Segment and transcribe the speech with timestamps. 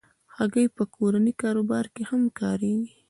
[0.35, 2.93] هګۍ په کورني کاروبار کې هم کارېږي.